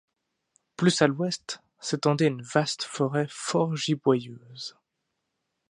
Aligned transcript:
Plus 0.77 0.99
à 1.03 1.05
l'ouest, 1.07 1.61
s'étendait 1.79 2.25
une 2.25 2.41
vaste 2.41 2.81
forêt 2.83 3.27
fort 3.29 3.75
giboyeuse. 3.75 4.75